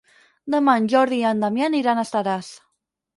[0.53, 2.51] Demà en Jordi i en Damià aniran a Estaràs.